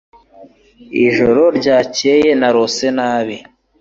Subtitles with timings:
[1.05, 3.37] Ijoro ryakeye narose nabi.